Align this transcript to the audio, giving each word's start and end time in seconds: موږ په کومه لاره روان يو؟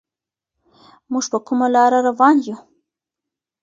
موږ 1.11 1.25
په 1.31 1.37
کومه 1.47 1.67
لاره 1.75 1.99
روان 2.07 2.35
يو؟ 2.45 2.57